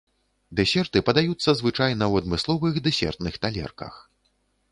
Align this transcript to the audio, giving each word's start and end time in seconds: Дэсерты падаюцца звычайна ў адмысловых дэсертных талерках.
Дэсерты 0.59 1.01
падаюцца 1.09 1.49
звычайна 1.59 2.05
ў 2.07 2.15
адмысловых 2.23 2.73
дэсертных 2.87 3.33
талерках. 3.43 3.93